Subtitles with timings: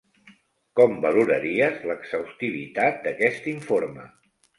[0.79, 4.09] Com valoraries l'exhaustivitat d'aquest informe?